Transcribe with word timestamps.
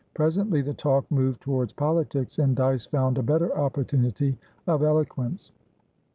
Presently 0.15 0.63
the 0.63 0.73
talk 0.73 1.05
moved 1.11 1.41
towards 1.41 1.73
politics, 1.73 2.39
and 2.39 2.55
Dyce 2.55 2.87
found 2.87 3.19
a 3.19 3.21
better 3.21 3.55
opportunity 3.55 4.35
of 4.65 4.81
eloquence. 4.81 5.51